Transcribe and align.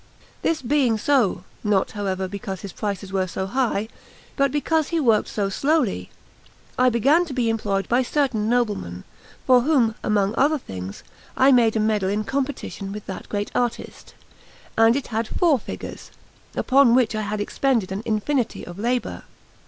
This 0.41 0.63
being 0.63 0.97
so 0.97 1.43
not, 1.63 1.91
however, 1.91 2.27
because 2.27 2.61
his 2.61 2.73
prices 2.73 3.13
were 3.13 3.27
so 3.27 3.45
high, 3.45 3.87
but 4.35 4.51
because 4.51 4.87
he 4.87 4.99
worked 4.99 5.27
so 5.27 5.47
slowly 5.47 6.09
I 6.75 6.89
began 6.89 7.23
to 7.25 7.33
be 7.33 7.51
employed 7.51 7.87
by 7.87 8.01
certain 8.01 8.49
noblemen, 8.49 9.03
for 9.45 9.61
whom, 9.61 9.93
among 10.03 10.33
other 10.33 10.57
things, 10.57 11.03
I 11.37 11.51
made 11.51 11.75
a 11.75 11.79
medal 11.79 12.09
in 12.09 12.23
competition 12.23 12.91
with 12.91 13.05
that 13.05 13.29
great 13.29 13.51
artist, 13.53 14.15
and 14.75 14.95
it 14.95 15.05
had 15.13 15.27
four 15.27 15.59
figures, 15.59 16.09
upon 16.55 16.95
which 16.95 17.13
I 17.13 17.21
had 17.21 17.39
expended 17.39 17.91
an 17.91 18.01
infinity 18.03 18.65
of 18.65 18.79
labour. 18.79 19.21